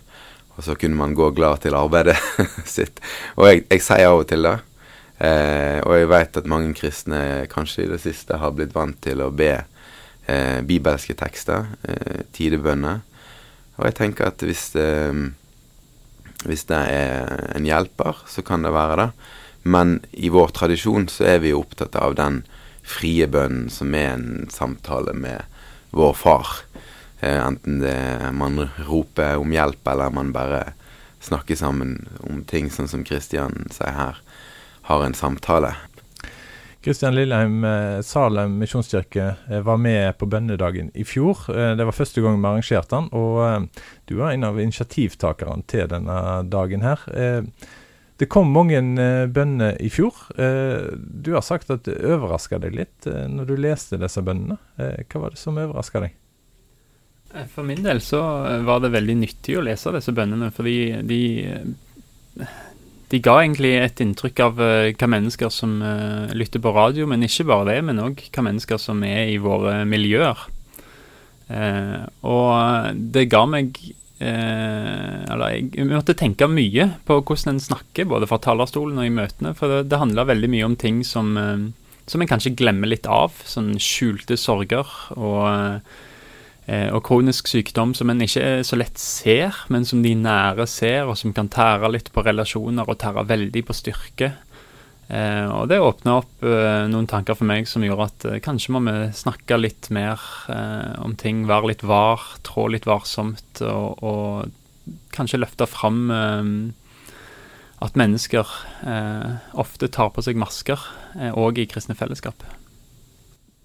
Og 0.54 0.66
så 0.66 0.76
kunne 0.76 0.98
man 0.98 1.16
gå 1.16 1.30
glad 1.34 1.64
til 1.64 1.76
arbeidet 1.78 2.18
sitt. 2.76 3.00
Og 3.38 3.48
jeg, 3.48 3.64
jeg, 3.70 3.82
sier 3.86 4.10
av 4.10 4.20
og 4.20 4.28
til 4.28 4.44
det. 4.44 4.58
Eh, 5.24 5.78
og 5.86 5.96
jeg 5.96 6.10
vet 6.12 6.36
at 6.42 6.50
mange 6.50 6.74
kristne 6.76 7.20
kanskje 7.48 7.86
i 7.86 7.90
det 7.94 8.02
siste 8.02 8.38
har 8.44 8.52
blitt 8.52 8.74
vant 8.76 8.98
til 9.02 9.24
å 9.24 9.30
be 9.32 9.54
eh, 9.56 10.60
bibelske 10.68 11.16
tekster, 11.16 11.72
eh, 11.88 12.26
tidebønner. 12.36 13.00
Og 13.78 13.88
jeg 13.88 13.96
tenker 13.98 14.28
at 14.28 14.44
hvis 14.44 14.68
det, 14.76 14.90
hvis 16.48 16.66
det 16.68 16.80
er 16.92 17.50
en 17.54 17.66
hjelper, 17.66 18.20
så 18.28 18.44
kan 18.46 18.64
det 18.64 18.74
være 18.74 18.98
det. 19.00 19.08
Men 19.64 19.98
i 20.12 20.28
vår 20.28 20.52
tradisjon 20.56 21.08
så 21.08 21.24
er 21.34 21.42
vi 21.44 21.54
opptatt 21.56 21.96
av 21.96 22.16
den 22.18 22.42
frie 22.84 23.26
bønnen 23.30 23.70
som 23.72 23.94
er 23.96 24.12
en 24.12 24.48
samtale 24.52 25.14
med 25.16 25.46
vår 25.96 26.12
far. 26.20 26.50
Eh, 27.20 27.40
enten 27.40 27.80
det 27.80 27.96
man 28.36 28.66
roper 28.84 29.40
om 29.40 29.54
hjelp, 29.54 29.80
eller 29.88 30.12
man 30.12 30.34
bare 30.36 30.74
snakker 31.24 31.56
sammen 31.56 32.04
om 32.20 32.42
ting, 32.44 32.68
sånn 32.70 32.90
som 32.90 33.04
Kristian 33.08 33.64
sier 33.72 33.96
her, 33.96 34.20
har 34.90 35.04
en 35.04 35.16
samtale. 35.16 35.72
Kristian 36.84 37.14
Lilleheim, 37.16 37.64
eh, 37.64 38.00
Salem 38.04 38.58
misjonskirke, 38.60 39.36
eh, 39.48 39.60
var 39.64 39.78
med 39.80 40.18
på 40.20 40.28
bønnedagen 40.28 40.90
i 40.94 41.04
fjor. 41.04 41.46
Det 41.48 41.84
var 41.84 41.96
første 41.96 42.20
gang 42.20 42.36
vi 42.40 42.50
arrangerte 42.50 42.92
den, 42.92 43.08
og 43.12 43.70
du 44.06 44.16
var 44.18 44.32
en 44.32 44.44
av 44.44 44.60
initiativtakerne 44.60 45.64
til 45.66 45.88
denne 45.88 46.18
dagen 46.48 46.84
her. 46.84 47.00
Det 48.16 48.28
kom 48.30 48.52
mange 48.52 48.78
bønner 49.32 49.80
i 49.80 49.88
fjor. 49.90 50.14
Du 50.36 51.32
har 51.32 51.42
sagt 51.42 51.70
at 51.70 51.88
det 51.88 51.96
overraska 52.04 52.60
deg 52.62 52.76
litt 52.76 53.08
når 53.08 53.48
du 53.48 53.56
leste 53.56 53.98
disse 53.98 54.22
bønnene. 54.22 54.60
Hva 54.76 55.24
var 55.24 55.34
det 55.34 55.40
som 55.40 55.58
overraska 55.58 56.04
deg? 56.04 56.14
Eh, 57.34 57.46
for 57.46 57.62
min 57.62 57.82
del 57.82 58.00
så 58.00 58.46
eh, 58.46 58.62
var 58.62 58.80
det 58.80 58.92
veldig 58.94 59.16
nyttig 59.16 59.58
å 59.58 59.64
lese 59.64 59.92
disse 59.94 60.14
bønnene, 60.14 60.50
fordi 60.54 60.76
de, 61.06 61.20
de 63.14 63.20
ga 63.22 63.36
egentlig 63.44 63.76
et 63.78 64.00
inntrykk 64.02 64.40
av 64.42 64.60
uh, 64.60 64.90
hva 64.90 65.08
mennesker 65.10 65.52
som 65.54 65.76
uh, 65.84 66.32
lytter 66.34 66.62
på 66.62 66.72
radio, 66.74 67.06
men 67.10 67.22
ikke 67.26 67.46
bare 67.46 67.68
det, 67.70 67.80
men 67.86 68.02
òg 68.02 68.24
hva 68.34 68.46
mennesker 68.48 68.80
som 68.82 69.04
er 69.06 69.30
i 69.30 69.38
våre 69.42 69.82
miljøer. 69.88 70.46
Uh, 71.50 72.02
og 72.26 72.96
det 73.14 73.28
ga 73.28 73.44
meg 73.50 73.76
Eller 74.24 75.50
jeg 75.50 75.84
måtte 75.90 76.14
tenke 76.16 76.46
mye 76.48 76.84
på 77.04 77.16
hvordan 77.18 77.56
en 77.56 77.60
snakker, 77.60 78.06
både 78.08 78.28
fra 78.30 78.38
talerstolen 78.40 79.02
og 79.02 79.08
i 79.08 79.12
møtene, 79.12 79.52
for 79.58 79.68
det, 79.68 79.90
det 79.90 79.98
handla 80.00 80.24
veldig 80.30 80.48
mye 80.48 80.68
om 80.70 80.76
ting 80.80 81.02
som, 81.04 81.34
som 82.08 82.22
en 82.22 82.30
kanskje 82.30 82.54
glemmer 82.56 82.88
litt 82.88 83.08
av. 83.10 83.34
Sånn 83.44 83.74
skjulte 83.82 84.38
sorger 84.40 84.88
og 85.18 85.82
og 86.64 87.02
kronisk 87.04 87.50
sykdom 87.50 87.90
som 87.92 88.08
en 88.08 88.22
ikke 88.24 88.62
så 88.64 88.78
lett 88.80 88.96
ser, 88.96 89.52
men 89.68 89.84
som 89.84 90.00
de 90.00 90.14
nære 90.16 90.64
ser, 90.70 91.02
og 91.04 91.18
som 91.20 91.34
kan 91.36 91.50
tære 91.52 91.90
litt 91.92 92.08
på 92.14 92.24
relasjoner 92.24 92.88
og 92.88 92.96
tære 93.02 93.26
veldig 93.28 93.62
på 93.68 93.76
styrke. 93.76 94.30
Eh, 95.08 95.46
og 95.52 95.68
det 95.68 95.82
åpna 95.84 96.16
opp 96.22 96.44
eh, 96.48 96.86
noen 96.88 97.08
tanker 97.10 97.36
for 97.36 97.48
meg 97.48 97.68
som 97.68 97.84
gjorde 97.84 98.06
at 98.08 98.24
eh, 98.30 98.40
kanskje 98.44 98.72
må 98.72 98.80
vi 98.86 98.94
snakke 99.12 99.58
litt 99.60 99.90
mer 99.92 100.22
eh, 100.48 100.94
om 101.04 101.12
ting, 101.20 101.44
være 101.50 101.74
litt 101.74 101.84
var, 101.84 102.24
trå 102.46 102.70
litt 102.72 102.88
varsomt, 102.88 103.60
og, 103.60 104.00
og 104.00 104.94
kanskje 105.12 105.42
løfte 105.42 105.68
fram 105.68 106.08
eh, 106.14 106.48
at 107.84 107.98
mennesker 108.00 108.48
ofte 109.60 109.90
tar 109.92 110.08
på 110.14 110.22
seg 110.24 110.38
masker, 110.40 110.80
òg 111.36 111.58
i 111.60 111.66
kristne 111.68 111.96
fellesskap. 111.98 112.38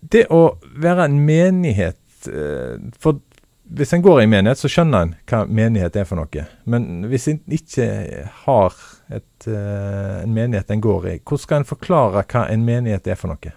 Det 0.01 0.25
å 0.33 0.57
være 0.75 1.05
en 1.07 1.21
menighet 1.23 2.01
Eh, 2.08 2.08
for 2.99 3.21
hvis 3.69 3.93
en 3.93 4.01
går 4.01 4.23
i 4.23 4.29
menighet, 4.29 4.57
så 4.57 4.69
skjønner 4.71 5.05
en 5.05 5.15
hva 5.29 5.43
menighet 5.45 5.97
er 5.99 6.07
for 6.09 6.17
noe. 6.17 6.45
Men 6.69 7.05
hvis 7.09 7.27
en 7.29 7.39
ikke 7.53 7.85
har 8.45 8.77
et, 9.13 9.45
uh, 9.45 10.23
en 10.23 10.33
menighet 10.33 10.71
en 10.73 10.81
går 10.81 11.09
i, 11.11 11.17
hvordan 11.21 11.43
skal 11.43 11.61
en 11.61 11.69
forklare 11.69 12.25
hva 12.31 12.47
en 12.49 12.65
menighet 12.65 13.09
er 13.09 13.19
for 13.19 13.33
noe? 13.33 13.53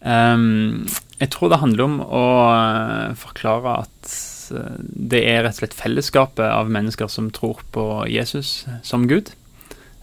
Um, 0.00 0.86
jeg 1.20 1.32
tror 1.32 1.52
det 1.52 1.60
handler 1.60 1.86
om 1.86 1.96
å 2.04 2.26
uh, 2.52 3.16
forklare 3.20 3.78
at 3.86 4.12
uh, 4.52 4.76
det 4.80 5.22
er 5.28 5.44
rett 5.44 5.56
og 5.56 5.62
slett 5.62 5.76
fellesskapet 5.78 6.44
av 6.44 6.72
mennesker 6.72 7.08
som 7.12 7.32
tror 7.32 7.64
på 7.72 7.86
Jesus 8.12 8.66
som 8.84 9.08
Gud. 9.08 9.34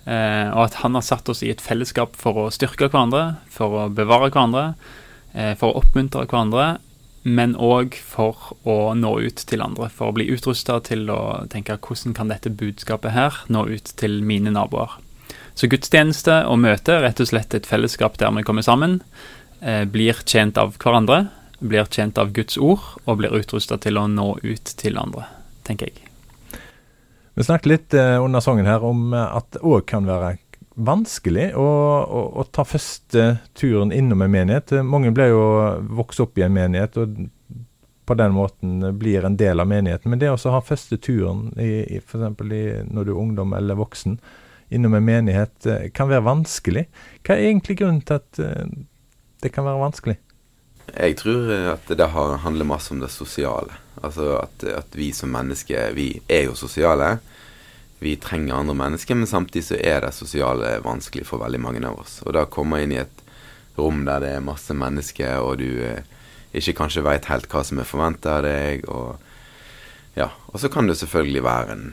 og 0.07 0.61
at 0.63 0.77
han 0.79 0.95
har 0.95 1.03
satt 1.03 1.27
oss 1.27 1.41
i 1.43 1.49
et 1.51 1.59
fellesskap 1.59 2.13
for 2.15 2.37
å 2.39 2.51
styrke 2.55 2.87
hverandre, 2.87 3.41
for 3.51 3.73
å 3.75 3.81
bevare 3.91 4.29
hverandre, 4.31 4.69
for 5.59 5.67
å 5.67 5.81
oppmuntre 5.81 6.23
hverandre 6.23 6.77
men 7.27 7.55
òg 7.59 7.97
for 7.99 8.53
å 8.67 8.93
nå 8.95 9.11
ut 9.27 9.41
til 9.49 9.63
andre. 9.63 9.89
For 9.91 10.11
å 10.11 10.15
bli 10.15 10.29
utrusta 10.31 10.79
til 10.85 11.09
å 11.11 11.47
tenke 11.51 11.75
hvordan 11.75 12.15
kan 12.15 12.31
dette 12.31 12.53
budskapet 12.53 13.13
her 13.15 13.41
nå 13.51 13.65
ut 13.67 13.91
til 13.99 14.21
mine 14.23 14.53
naboer. 14.55 14.95
Så 15.57 15.67
gudstjeneste 15.71 16.43
og 16.47 16.61
møte 16.63 16.99
rett 17.01 17.19
og 17.19 17.29
slett 17.31 17.55
et 17.57 17.67
fellesskap 17.67 18.19
der 18.21 18.31
vi 18.35 18.45
kommer 18.47 18.63
sammen, 18.65 19.01
eh, 19.61 19.83
blir 19.85 20.21
tjent 20.23 20.57
av 20.57 20.77
hverandre, 20.77 21.27
blir 21.59 21.85
tjent 21.89 22.17
av 22.17 22.31
Guds 22.31 22.57
ord 22.57 22.83
og 23.05 23.17
blir 23.17 23.33
utrusta 23.33 23.79
til 23.81 23.97
å 23.97 24.07
nå 24.07 24.37
ut 24.43 24.73
til 24.77 24.97
andre, 25.01 25.25
tenker 25.65 25.89
jeg. 25.89 26.03
Vi 27.33 27.45
snakket 27.45 27.69
litt 27.69 27.93
eh, 27.93 28.17
under 28.21 28.41
sangen 28.41 28.69
her 28.69 28.85
om 28.85 29.11
eh, 29.13 29.35
at 29.37 29.51
det 29.51 29.65
òg 29.65 29.85
kan 29.89 30.05
være 30.05 30.37
vanskelig 30.77 31.49
å, 31.57 31.65
å, 32.05 32.21
å, 32.37 32.43
ta 32.53 32.65
første 32.67 33.25
turen 33.57 33.91
innom 33.93 34.21
en 34.21 34.33
menighet. 34.33 34.75
Mange 34.85 35.11
ble 35.15 35.31
jo 35.31 35.41
vokst 35.97 36.21
opp 36.21 36.37
i 36.37 36.45
en 36.45 36.53
menighet 36.53 36.99
og 37.01 37.17
på 38.07 38.15
den 38.15 38.35
måten 38.35 38.85
blir 38.99 39.25
en 39.27 39.35
del 39.39 39.59
av 39.59 39.67
menigheten. 39.67 40.13
Men 40.13 40.21
det 40.21 40.29
å 40.31 40.53
ha 40.53 40.61
første 40.63 40.99
turen, 41.01 41.49
i, 41.59 41.81
i, 41.97 41.97
f.eks. 41.99 42.37
når 42.87 43.09
du 43.09 43.11
er 43.11 43.17
ungdom 43.19 43.55
eller 43.57 43.79
voksen, 43.79 44.15
innom 44.71 44.95
en 44.95 45.07
menighet 45.07 45.67
kan 45.95 46.07
være 46.11 46.23
vanskelig. 46.27 46.85
Hva 47.25 47.35
er 47.35 47.49
egentlig 47.49 47.79
grunnen 47.81 48.05
til 48.07 48.21
at 48.21 48.39
det 49.43 49.51
kan 49.51 49.67
være 49.67 49.81
vanskelig? 49.81 50.15
Jeg 50.93 51.17
tror 51.19 51.51
at 51.73 51.91
det 51.99 52.07
handler 52.13 52.69
masse 52.69 52.93
om 52.95 53.01
det 53.03 53.11
sosiale. 53.11 53.75
Altså 53.99 54.37
at, 54.39 54.63
at 54.63 54.95
vi 54.95 55.09
som 55.15 55.33
mennesker, 55.33 55.91
vi 55.97 56.13
er 56.29 56.47
jo 56.47 56.55
sosiale. 56.55 57.17
Vi 57.99 58.15
trenger 58.21 58.59
andre 58.59 58.75
mennesker, 58.77 59.17
men 59.17 59.29
samtidig 59.29 59.65
så 59.71 59.77
er 59.79 60.03
det 60.03 60.13
sosiale 60.13 60.75
vanskelig 60.85 61.25
for 61.25 61.41
veldig 61.41 61.61
mange 61.61 61.81
av 61.87 61.97
oss. 62.03 62.19
Og 62.25 62.35
da 62.37 62.45
komme 62.45 62.83
inn 62.83 62.93
i 62.93 63.01
et 63.01 63.23
rom 63.77 64.03
der 64.05 64.21
det 64.21 64.33
er 64.35 64.45
masse 64.45 64.73
mennesker, 64.77 65.39
og 65.41 65.57
du 65.61 65.69
eh, 65.85 66.03
ikke 66.57 66.77
kanskje 66.81 67.05
veit 67.05 67.29
helt 67.31 67.49
hva 67.51 67.63
som 67.65 67.81
er 67.81 67.89
forventa 67.89 68.37
av 68.37 68.45
deg, 68.45 68.85
og 68.89 69.17
ja. 70.17 70.31
Og 70.49 70.61
så 70.61 70.69
kan 70.73 70.89
det 70.89 70.97
selvfølgelig 70.97 71.43
være 71.45 71.73
en, 71.73 71.87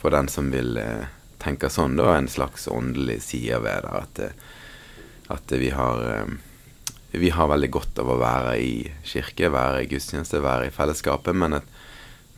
for 0.00 0.12
den 0.12 0.28
som 0.32 0.50
vil 0.52 0.76
eh, 0.80 1.10
tenke 1.42 1.70
sånn, 1.72 1.96
da, 2.00 2.14
en 2.16 2.30
slags 2.32 2.68
åndelig 2.68 3.22
side 3.28 3.60
ved 3.64 3.86
det. 3.86 4.00
At, 4.02 4.24
eh, 4.24 5.36
at 5.36 5.54
vi 5.60 5.70
har 5.72 6.04
eh, 6.08 6.34
vi 7.12 7.28
har 7.28 7.48
veldig 7.48 7.68
godt 7.72 7.98
av 8.00 8.08
å 8.08 8.20
være 8.20 8.56
i 8.64 8.74
kirke, 9.04 9.50
være 9.52 9.82
i 9.84 9.88
gudstjeneste, 9.90 10.40
være 10.40 10.70
i 10.70 10.72
fellesskapet, 10.72 11.36
men 11.36 11.58
at, 11.58 11.66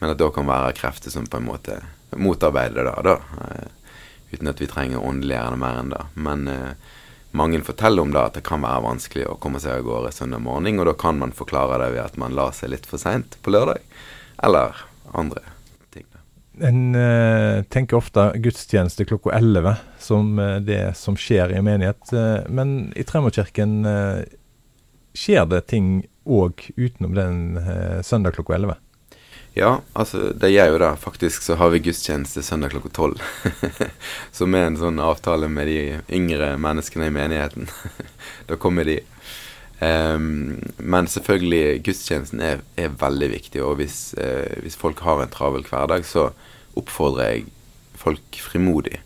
men 0.00 0.10
at 0.10 0.18
det 0.20 0.30
kan 0.34 0.48
være 0.48 0.74
krefter 0.76 1.12
som 1.12 1.26
på 1.30 1.38
en 1.40 1.48
måte 1.48 1.78
motarbeider 2.16 2.84
det, 2.84 3.02
da. 3.02 3.14
Eh, 3.40 3.66
uten 4.34 4.50
at 4.50 4.60
vi 4.60 4.68
trenger 4.70 5.00
å 5.00 5.08
åndeliggjøre 5.10 5.54
det 5.54 5.60
mer 5.62 5.80
enn 5.80 5.92
det. 5.94 6.02
Men 6.14 6.48
eh, 6.50 6.92
mange 7.34 7.62
forteller 7.66 8.02
om 8.02 8.14
det 8.14 8.22
at 8.22 8.38
det 8.38 8.44
kan 8.46 8.62
være 8.64 8.84
vanskelig 8.84 9.26
å 9.30 9.38
komme 9.42 9.62
seg 9.62 9.78
av 9.78 9.88
gårde 9.88 10.12
søndag 10.14 10.42
morgen, 10.44 10.78
og 10.78 10.88
da 10.90 10.94
kan 10.98 11.18
man 11.18 11.34
forklare 11.34 11.80
det 11.82 11.94
ved 11.96 12.04
at 12.04 12.18
man 12.20 12.36
la 12.36 12.50
seg 12.54 12.74
litt 12.74 12.86
for 12.86 13.02
seint 13.02 13.38
på 13.42 13.54
lørdag, 13.54 13.82
eller 14.46 14.84
andre 15.14 15.42
ting. 15.94 16.06
En 16.62 16.94
uh, 16.94 17.64
tenker 17.74 17.98
ofte 17.98 18.28
gudstjeneste 18.38 19.06
klokka 19.10 19.34
11 19.34 19.74
som 19.98 20.38
uh, 20.38 20.60
det 20.62 20.94
som 20.98 21.18
skjer 21.18 21.50
i 21.50 21.58
en 21.58 21.66
menighet, 21.66 22.02
uh, 22.14 22.46
men 22.46 22.92
i 22.94 23.06
Tremorkirken 23.06 23.82
skjer 25.14 25.46
det 25.50 25.64
ting 25.70 26.04
òg 26.24 26.62
utenom 26.74 27.18
den 27.18 27.38
søndag 28.06 28.34
klokka 28.38 28.56
11? 28.56 28.78
Ja, 29.54 29.78
altså 29.94 30.32
det 30.34 30.50
gjør 30.50 30.72
jo 30.72 30.78
det. 30.82 30.90
Faktisk 30.98 31.44
så 31.46 31.54
har 31.60 31.70
vi 31.70 31.82
gudstjeneste 31.86 32.42
søndag 32.42 32.72
klokka 32.74 32.90
tolv. 32.90 33.20
som 34.34 34.54
er 34.58 34.66
en 34.66 34.78
sånn 34.80 34.98
avtale 34.98 35.46
med 35.46 35.70
de 35.70 35.78
yngre 36.10 36.56
menneskene 36.58 37.06
i 37.06 37.14
menigheten. 37.14 37.70
da 38.48 38.58
kommer 38.58 38.88
de. 38.88 38.98
Um, 39.78 40.58
men 40.78 41.06
selvfølgelig, 41.10 41.84
gudstjenesten 41.86 42.42
er, 42.42 42.64
er 42.74 42.98
veldig 42.98 43.30
viktig. 43.36 43.62
Og 43.62 43.78
hvis, 43.78 43.98
uh, 44.18 44.58
hvis, 44.64 44.78
folk 44.80 45.04
har 45.06 45.22
en 45.22 45.30
travel 45.30 45.66
hverdag, 45.70 46.02
så 46.08 46.32
oppfordrer 46.74 47.30
jeg 47.30 47.46
folk 47.94 48.42
frimodig 48.42 48.98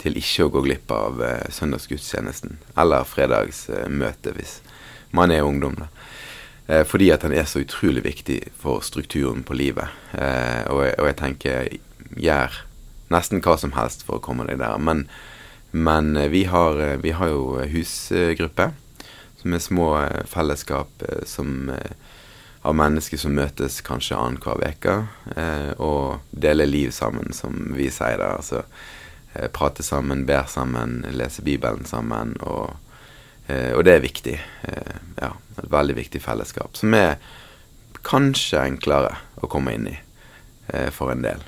til 0.00 0.16
ikke 0.16 0.46
å 0.46 0.52
gå 0.54 0.64
glipp 0.64 0.96
av 0.96 1.20
uh, 1.20 1.44
søndagsgudstjenesten. 1.52 2.56
Eller 2.80 3.04
fredagsmøtet, 3.04 4.32
uh, 4.32 4.40
hvis 4.40 4.60
man 5.12 5.34
er 5.34 5.44
ungdom. 5.44 5.76
da. 5.76 5.92
Eh, 6.70 6.84
fordi 6.86 7.10
at 7.10 7.24
den 7.26 7.34
er 7.34 7.48
så 7.50 7.64
utrolig 7.64 8.04
viktig 8.04 8.40
for 8.58 8.84
strukturen 8.86 9.42
på 9.42 9.56
livet. 9.58 9.90
Eh, 10.14 10.62
og, 10.70 10.84
og, 10.86 11.06
jeg, 11.08 11.16
tenker 11.18 11.72
gjør 12.14 12.60
nesten 13.10 13.42
hva 13.42 13.56
som 13.58 13.74
helst 13.74 14.04
for 14.06 14.20
å 14.20 14.22
komme 14.22 14.46
deg 14.46 14.60
der. 14.62 14.78
Men, 14.78 15.08
men 15.72 16.14
eh, 16.16 16.30
vi, 16.30 16.44
har, 16.52 16.78
eh, 16.78 16.98
vi, 17.02 17.14
har, 17.16 17.32
jo 17.32 17.58
husgrupper, 17.72 18.76
som 19.42 19.56
er 19.56 19.64
små 19.64 19.88
eh, 20.04 20.22
fellesskap 20.30 21.08
som 21.26 21.72
av 22.60 22.74
mennesker 22.76 23.16
som 23.16 23.32
møtes 23.32 23.78
kanskje 23.80 24.18
annenhver 24.20 24.60
uke 24.60 24.96
eh, 25.32 25.70
og 25.80 26.20
deler 26.30 26.68
liv 26.68 26.92
sammen, 26.92 27.32
som 27.32 27.70
vi 27.72 27.88
sier 27.90 28.20
det. 28.20 28.30
Altså 28.36 28.62
prate 29.54 29.82
sammen, 29.86 30.26
ber 30.26 30.44
sammen, 30.50 31.00
lese 31.14 31.42
Bibelen 31.46 31.86
sammen 31.88 32.34
og 32.42 32.76
Eh, 33.50 33.72
og 33.76 33.84
det 33.84 33.96
er 33.96 34.04
viktig. 34.04 34.36
Eh, 34.62 34.96
ja, 35.20 35.30
et 35.58 35.70
veldig 35.72 35.96
viktig 35.98 36.22
fellesskap. 36.22 36.76
Som 36.78 36.94
er 36.96 37.16
kanskje 38.06 38.62
enklere 38.64 39.16
å 39.40 39.50
komme 39.50 39.74
inn 39.76 39.88
i 39.90 39.96
eh, 39.96 40.90
for 40.94 41.12
en 41.14 41.24
del. 41.24 41.42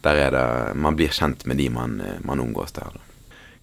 Der 0.00 0.16
er 0.16 0.32
det 0.32 0.44
Man 0.80 0.96
blir 0.96 1.12
kjent 1.12 1.44
med 1.44 1.58
de 1.60 1.68
man, 1.68 1.98
man 2.24 2.40
omgås 2.40 2.72
der. 2.72 2.94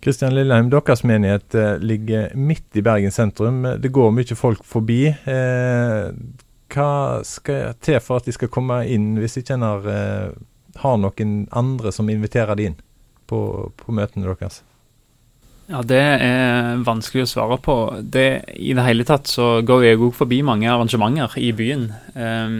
Kristian 0.03 0.35
Lilleheim, 0.35 0.69
deres 0.69 1.01
menighet 1.03 1.55
ligger 1.81 2.35
midt 2.37 2.77
i 2.77 2.83
Bergen 2.85 3.11
sentrum. 3.11 3.63
Det 3.81 3.89
går 3.89 4.11
mye 4.13 4.37
folk 4.37 4.61
forbi. 4.63 5.15
hva 6.69 6.91
skal 7.25 7.73
til 7.81 7.97
for 8.05 8.21
at 8.21 8.29
de 8.29 8.35
skal 8.35 8.51
komme 8.53 8.83
inn, 8.85 9.15
hvis 9.17 9.39
en 9.49 9.65
har, 9.65 9.89
har 10.83 11.01
noen 11.01 11.47
andre 11.49 11.91
som 11.91 12.09
inviterer 12.13 12.55
de 12.55 12.69
inn 12.69 12.77
på, 13.25 13.73
på 13.73 13.91
møtene 13.97 14.29
deres? 14.29 14.61
Ja, 15.67 15.81
Det 15.83 15.99
er 15.99 16.79
vanskelig 16.87 17.25
å 17.25 17.27
svare 17.27 17.57
på. 17.59 17.73
Det, 17.99 18.55
I 18.55 18.71
det 18.77 18.85
hele 18.87 19.03
tatt 19.07 19.27
så 19.27 19.59
går 19.67 19.83
jeg 19.83 19.99
òg 19.99 20.13
forbi 20.15 20.39
mange 20.47 20.69
arrangementer 20.71 21.35
i 21.43 21.49
byen. 21.51 21.89
Um, 22.15 22.53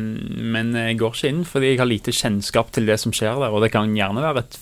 men 0.52 0.74
jeg 0.76 0.98
går 1.00 1.16
ikke 1.16 1.32
inn 1.32 1.46
fordi 1.48 1.70
jeg 1.72 1.80
har 1.80 1.88
lite 1.88 2.12
kjennskap 2.12 2.74
til 2.76 2.90
det 2.90 3.00
som 3.00 3.16
skjer 3.16 3.40
der. 3.40 3.56
Og 3.56 3.64
det 3.64 3.72
kan 3.72 3.96
gjerne 3.96 4.26
være 4.26 4.44
et, 4.44 4.60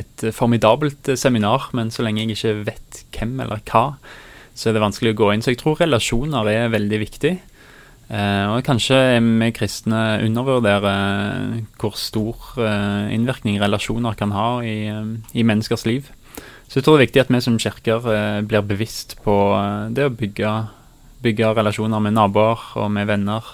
et 0.00 0.26
formidabelt 0.32 1.12
seminar, 1.20 1.68
men 1.76 1.92
så 1.92 2.06
lenge 2.06 2.24
jeg 2.24 2.38
ikke 2.38 2.54
vet 2.70 3.02
hvem 3.18 3.36
eller 3.44 3.60
hva, 3.68 3.84
så 4.56 4.70
er 4.70 4.78
det 4.78 4.86
vanskelig 4.86 5.12
å 5.12 5.20
gå 5.20 5.30
inn. 5.34 5.44
Så 5.44 5.52
jeg 5.52 5.60
tror 5.60 5.76
relasjoner 5.84 6.48
er 6.54 6.72
veldig 6.72 7.04
viktig. 7.04 7.36
Uh, 8.08 8.56
og 8.56 8.64
kanskje 8.64 8.96
vi 9.20 9.52
kristne 9.56 10.22
undervurderer 10.24 11.60
hvor 11.76 12.00
stor 12.00 12.48
uh, 12.56 13.12
innvirkning 13.12 13.60
relasjoner 13.60 14.16
kan 14.16 14.32
ha 14.32 14.50
i, 14.64 14.78
uh, 14.88 15.04
i 15.36 15.44
menneskers 15.44 15.84
liv. 15.84 16.08
Så 16.74 16.80
jeg 16.80 16.88
tror 16.88 16.96
det 16.96 17.04
er 17.04 17.06
viktig 17.06 17.20
at 17.22 17.28
vi 17.30 17.38
som 17.38 17.56
kirker 17.62 18.06
eh, 18.10 18.40
blir 18.50 18.64
bevisst 18.66 19.12
på 19.22 19.34
eh, 19.54 19.92
det 19.94 20.08
å 20.08 20.10
bygge, 20.10 20.54
bygge 21.22 21.50
relasjoner 21.54 22.00
med 22.02 22.16
naboer 22.16 22.64
og 22.82 22.88
med 22.90 23.06
venner 23.06 23.46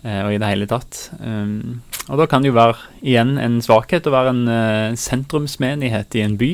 eh, 0.00 0.22
og 0.22 0.30
i 0.32 0.38
det 0.40 0.48
hele 0.48 0.68
tatt. 0.70 1.02
Um, 1.20 1.82
og 2.06 2.22
da 2.22 2.24
kan 2.24 2.40
det 2.40 2.48
jo 2.48 2.56
være 2.56 2.78
igjen 3.04 3.34
en 3.36 3.58
svakhet 3.60 4.08
å 4.08 4.14
være 4.14 4.32
en 4.32 4.96
sentrumsmenighet 4.96 6.16
i 6.16 6.22
en 6.24 6.38
by. 6.40 6.50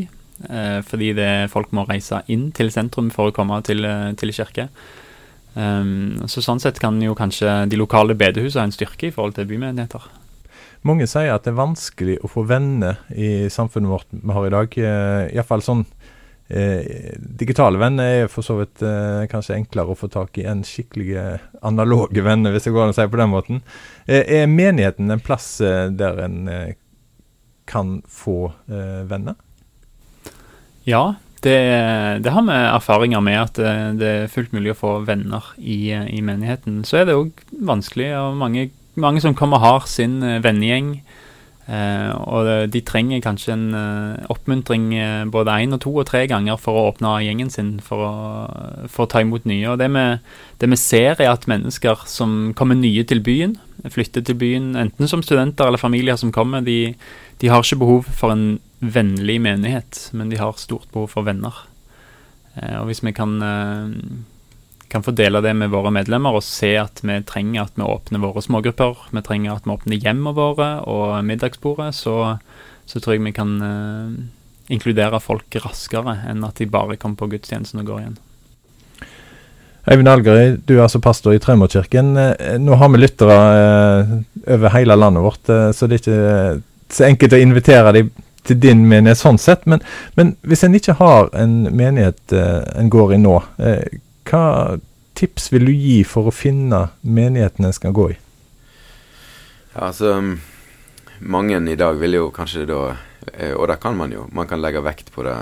fordi 0.88 1.12
det, 1.14 1.52
folk 1.52 1.70
må 1.70 1.84
reise 1.86 2.24
inn 2.26 2.48
til 2.50 2.72
sentrum 2.74 3.12
for 3.14 3.30
å 3.30 3.36
komme 3.36 3.60
til, 3.62 3.86
til 4.18 4.34
kirke. 4.34 4.66
Um, 5.54 6.18
så 6.26 6.42
Sånn 6.42 6.58
sett 6.58 6.82
kan 6.82 6.98
jo 6.98 7.14
kanskje 7.14 7.68
de 7.70 7.78
lokale 7.78 8.18
bedehusene 8.18 8.64
ha 8.64 8.66
en 8.66 8.74
styrke 8.74 9.12
i 9.12 9.14
forhold 9.14 9.38
til 9.38 9.46
bymenigheter. 9.46 10.10
Mange 10.82 11.06
sier 11.06 11.30
at 11.30 11.44
det 11.46 11.52
er 11.52 11.60
vanskelig 11.60 12.16
å 12.26 12.30
få 12.30 12.42
venner 12.48 12.98
i 13.14 13.46
samfunnet 13.52 13.90
vårt 13.90 14.08
vi 14.10 14.34
har 14.34 14.46
i 14.48 14.54
dag. 14.54 14.78
Eh, 14.82 15.28
Iallfall 15.36 15.62
sånn 15.62 15.84
eh, 16.50 17.14
Digitale 17.18 17.78
venner 17.78 18.24
er 18.24 18.30
for 18.32 18.42
så 18.42 18.58
vidt 18.58 18.82
eh, 18.82 19.22
kanskje 19.30 19.60
enklere 19.60 19.94
å 19.94 19.98
få 19.98 20.10
tak 20.10 20.40
i 20.42 20.46
enn 20.50 20.64
skikkelige 20.66 21.38
analoge 21.62 22.24
venner, 22.28 22.54
hvis 22.54 22.66
det 22.66 22.74
går 22.74 22.88
an 22.88 22.94
å 22.96 22.98
si 22.98 23.06
på 23.06 23.20
den 23.22 23.30
måten. 23.30 23.62
Eh, 24.06 24.26
er 24.42 24.50
menigheten 24.50 25.14
en 25.14 25.22
plass 25.22 25.54
eh, 25.62 25.86
der 25.94 26.18
en 26.26 26.40
eh, 26.50 26.74
kan 27.70 28.00
få 28.10 28.50
venner? 28.66 29.36
Ja, 30.84 31.14
det, 31.46 31.54
det, 32.26 32.32
har 32.34 32.42
vi 32.42 32.56
erfaringer 32.58 33.22
med 33.22 33.38
at 33.38 33.54
det, 33.54 33.70
det, 34.02 34.10
er 34.24 34.32
fullt 34.34 34.50
mulig 34.52 34.74
å 34.74 34.80
få 34.80 34.90
venner 35.06 35.46
i, 35.58 35.94
i 35.94 36.18
menigheten. 36.26 36.82
Så 36.84 36.98
er 36.98 37.06
det 37.06 37.16
òg 37.16 37.38
vanskelig, 37.70 38.10
og 38.18 38.40
mange 38.42 38.66
mange 38.94 39.20
som 39.24 39.34
kommer 39.34 39.60
og 39.60 39.66
har 39.66 39.90
sin 39.90 40.22
uh, 40.22 40.40
vennegjeng. 40.44 40.96
Eh, 41.70 42.10
og 42.26 42.48
de 42.74 42.80
trenger 42.82 43.20
kanskje 43.22 43.54
en 43.54 43.68
eh, 43.78 44.24
oppmuntring 44.34 44.88
eh, 44.98 45.22
både 45.30 45.60
én 45.62 45.76
og 45.76 45.78
to 45.84 45.92
og 45.94 46.08
tre 46.08 46.24
ganger 46.26 46.58
for 46.58 46.74
å 46.74 46.88
åpne 46.90 47.12
gjengen 47.22 47.52
sin 47.54 47.76
for 47.86 48.02
å, 48.02 48.14
for 48.90 49.06
å 49.06 49.10
ta 49.12 49.22
imot 49.22 49.46
nye. 49.46 49.68
Og 49.70 49.78
det 49.78 49.86
vi, 49.94 50.02
det 50.58 50.70
vi, 50.72 50.80
ser, 50.80 51.14
er 51.22 51.30
at 51.30 51.46
mennesker 51.50 52.02
som 52.10 52.50
kommer 52.58 52.78
nye 52.78 53.06
til 53.06 53.22
byen, 53.22 53.54
flytter 53.94 54.26
til 54.26 54.40
byen, 54.42 54.72
enten 54.78 55.10
som 55.10 55.22
studenter 55.22 55.70
eller 55.70 55.80
familier 55.80 56.18
som 56.18 56.34
kommer, 56.34 56.66
de, 56.66 56.96
de 57.38 57.52
har 57.52 57.62
ikke 57.62 57.80
behov 57.84 58.10
for 58.10 58.34
en 58.34 58.58
vennlig 58.82 59.38
menighet, 59.42 60.08
men 60.18 60.30
de 60.32 60.42
har 60.42 60.58
stort 60.58 60.90
behov 60.90 61.14
for 61.14 61.26
venner. 61.26 61.54
og 62.58 62.86
hvis 62.90 63.00
vi 63.02 63.12
kan 63.14 63.38
kan 64.92 65.02
få 65.02 65.14
dele 65.16 65.40
det 65.40 65.54
med 65.56 65.72
våre 65.72 65.90
medlemmer 65.94 66.36
og 66.36 66.44
se 66.44 66.74
at 66.76 67.00
vi 67.00 67.16
trenger 67.28 67.64
at 67.64 67.78
vi 67.80 67.86
åpner 67.86 68.20
våre 68.20 68.42
smågrupper. 68.44 69.06
Vi 69.10 69.22
trenger 69.24 69.54
at 69.54 69.64
vi 69.64 69.72
åpner 69.72 70.02
hjemmene 70.04 70.36
våre 70.36 70.68
og 70.90 71.14
middagsbordet. 71.24 71.94
Så, 71.96 72.16
så, 72.84 73.00
tror 73.00 73.16
jeg 73.16 73.24
vi 73.24 73.32
kan 73.36 73.54
uh, 73.62 74.10
inkludere 74.72 75.22
folk 75.24 75.56
raskere 75.64 76.18
enn 76.28 76.44
at 76.44 76.60
de 76.60 76.68
bare 76.68 76.98
kommer 77.00 77.22
på 77.22 77.30
gudstjenesten 77.32 77.80
og 77.80 77.88
går 77.88 78.02
igjen. 78.02 78.20
Øyvind 79.82 80.12
Algerøy, 80.12 80.60
du 80.68 80.76
er 80.76 80.84
altså 80.84 81.00
pastor 81.02 81.34
i 81.34 81.40
Trønderkirken. 81.42 82.12
Eh, 82.20 82.58
nå 82.62 82.76
har 82.78 82.92
vi 82.92 83.00
lyttere 83.00 83.38
uh, 83.56 84.12
over 84.54 84.76
hele 84.76 84.98
landet 85.00 85.24
vårt, 85.24 85.42
uh, 85.48 85.72
så 85.74 85.88
det 85.88 85.98
er 85.98 86.04
ikke 86.04 86.92
så 86.92 87.08
enkelt 87.08 87.34
å 87.34 87.40
invitere 87.42 87.96
dem 87.96 88.12
til 88.46 88.60
din 88.62 88.84
menighet 88.90 89.18
sånn 89.18 89.40
sett. 89.40 89.64
Men, 89.66 89.82
men 90.14 90.36
hvis 90.46 90.62
en 90.66 90.76
ikke 90.76 91.00
har 91.00 91.32
en 91.38 91.64
menighet 91.70 92.34
en 92.34 92.88
går 92.90 93.14
i 93.14 93.18
nå, 93.22 93.36
hva 94.28 94.78
tips 95.18 95.50
vil 95.52 95.68
du 95.68 95.72
gi 95.72 96.00
for 96.08 96.28
å 96.28 96.34
finne 96.34 96.86
menigheten 97.02 97.68
en 97.68 97.76
skal 97.76 97.94
gå 97.96 98.10
i? 98.14 98.18
Ja, 99.72 99.88
altså 99.88 100.18
Mange 101.22 101.60
i 101.70 101.78
dag 101.78 102.00
vil 102.00 102.16
jo 102.18 102.30
kanskje 102.34 102.64
da 102.68 102.80
eh, 103.32 103.52
Og 103.54 103.68
det 103.70 103.78
kan 103.80 103.94
man 103.96 104.10
jo. 104.12 104.26
Man 104.34 104.48
kan 104.50 104.60
legge 104.60 104.82
vekt 104.82 105.12
på 105.14 105.22
det 105.22 105.36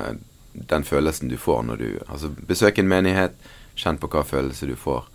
den 0.53 0.85
følelsen 0.85 1.31
du 1.31 1.37
får 1.39 1.63
når 1.63 1.77
du 1.77 1.89
Altså, 2.09 2.29
besøk 2.29 2.79
en 2.79 2.89
menighet, 2.91 3.35
kjenn 3.79 3.99
på 4.01 4.11
hva 4.11 4.25
følelse 4.27 4.67
du 4.67 4.77
får. 4.77 5.07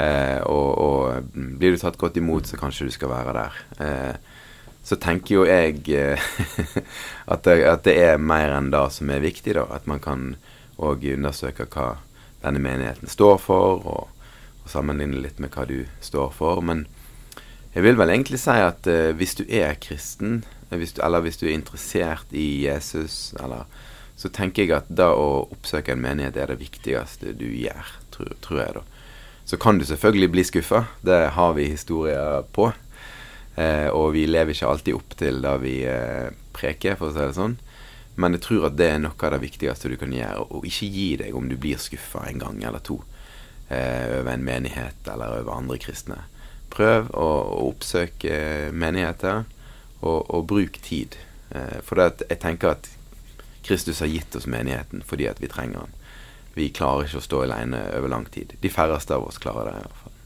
Eh, 0.00 0.40
og, 0.48 0.68
og, 0.78 1.32
blir 1.34 1.74
du 1.74 1.80
tatt 1.80 1.98
godt 2.00 2.16
imot, 2.16 2.46
så 2.48 2.56
kanskje 2.56 2.86
du 2.88 2.94
skal 2.94 3.10
være 3.10 3.34
der. 3.36 3.58
Eh, 3.84 4.44
så 4.86 4.96
tenker 4.96 5.34
jo 5.34 5.44
jeg 5.44 5.82
eh, 5.92 6.22
at, 7.32 7.44
det, 7.44 7.58
at, 7.66 7.82
det, 7.84 7.96
er 7.98 8.22
mer 8.22 8.54
enn 8.56 8.70
det 8.72 8.86
som 8.94 9.10
er 9.12 9.24
viktig, 9.24 9.54
da. 9.58 9.66
At 9.74 9.90
man 9.90 10.00
kan 10.00 10.30
òg 10.80 11.04
undersøke 11.12 11.68
hva 11.68 11.98
denne 12.44 12.62
menigheten 12.62 13.10
står 13.10 13.38
for, 13.42 13.84
og, 13.84 14.24
og 14.64 14.72
sammenligne 14.72 15.20
litt 15.24 15.40
med 15.42 15.52
hva 15.54 15.66
du 15.68 15.84
står 16.04 16.32
for. 16.36 16.62
Men 16.64 16.86
jeg 17.74 17.86
vil 17.86 17.98
vel 18.00 18.12
egentlig 18.12 18.40
si 18.42 18.56
at 18.64 18.88
uh, 18.90 19.10
hvis 19.16 19.36
du 19.38 19.44
er 19.46 19.78
kristen, 19.82 20.42
hvis 20.70 20.94
du, 20.96 21.02
eller 21.04 21.24
hvis 21.24 21.40
du 21.40 21.48
er 21.48 21.56
interessert 21.56 22.30
i 22.30 22.64
Jesus, 22.66 23.32
eller, 23.42 23.66
så 24.18 24.30
tenker 24.30 24.66
jeg 24.66 24.76
at 24.76 24.90
da 24.90 25.10
å 25.16 25.46
oppsøke 25.50 25.94
en 25.94 26.02
menighet 26.02 26.38
er 26.38 26.52
det 26.52 26.60
viktigste 26.60 27.34
du 27.38 27.48
gjør, 27.48 27.94
tror, 28.14 28.34
tror 28.44 28.62
jeg, 28.62 28.78
da. 28.78 28.86
Så 29.50 29.58
kan 29.58 29.80
du 29.80 29.84
selvfølgelig 29.84 30.30
bli 30.30 30.42
skuffa. 30.46 30.84
Det 31.02 31.32
har 31.34 31.54
vi 31.56 31.64
historier 31.72 32.44
på. 32.54 32.68
Eh, 33.58 33.88
og 33.90 34.12
vi 34.14 34.26
lever 34.28 34.54
ikke 34.54 34.68
alltid 34.70 34.94
opp 34.94 35.16
til 35.18 35.40
det 35.42 35.54
vi 35.64 35.72
eh, 35.90 36.28
preker, 36.54 36.94
for 37.00 37.10
å 37.10 37.16
si 37.16 37.24
det 37.24 37.34
sånn. 37.34 37.56
Men 38.16 38.36
jeg 38.36 38.44
tror 38.46 38.66
at 38.68 38.76
det 38.76 38.88
er 38.90 38.98
noe 39.00 39.14
av 39.14 39.34
det 39.36 39.44
viktigste 39.44 39.92
du 39.92 39.96
kan 40.00 40.12
gjøre. 40.12 40.48
Og 40.50 40.66
ikke 40.68 40.90
gi 40.90 41.08
deg 41.22 41.36
om 41.36 41.48
du 41.48 41.56
blir 41.60 41.80
skuffa 41.80 42.26
en 42.28 42.42
gang 42.42 42.60
eller 42.66 42.82
to 42.84 42.98
eh, 43.68 44.18
over 44.18 44.32
en 44.34 44.44
menighet 44.44 45.08
eller 45.08 45.40
over 45.40 45.56
andre 45.56 45.78
kristne. 45.80 46.18
Prøv 46.70 47.10
å, 47.14 47.28
å 47.54 47.64
oppsøke 47.70 48.70
menigheter, 48.72 49.44
og, 50.00 50.30
og 50.30 50.46
bruk 50.46 50.80
tid. 50.82 51.16
Eh, 51.50 51.80
for 51.84 52.00
det, 52.00 52.26
jeg 52.28 52.40
tenker 52.42 52.74
at 52.76 52.90
Kristus 53.66 54.00
har 54.00 54.10
gitt 54.10 54.36
oss 54.36 54.48
menigheten 54.48 55.04
fordi 55.06 55.28
at 55.28 55.42
vi 55.42 55.50
trenger 55.50 55.84
den. 55.84 55.98
Vi 56.56 56.70
klarer 56.74 57.06
ikke 57.06 57.20
å 57.20 57.26
stå 57.26 57.42
alene 57.44 57.82
over 57.96 58.10
lang 58.10 58.26
tid. 58.32 58.56
De 58.60 58.72
færreste 58.72 59.14
av 59.14 59.28
oss 59.28 59.38
klarer 59.42 59.70
det. 59.70 59.76
i 59.78 59.86
hvert 59.86 60.02
fall. 60.04 60.19